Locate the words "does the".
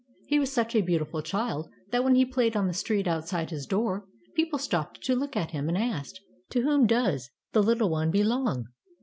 6.87-7.61